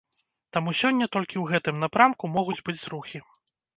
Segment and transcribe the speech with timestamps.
[0.55, 3.25] Таму сёння толькі ў гэтым напрамку могуць быць зрухі.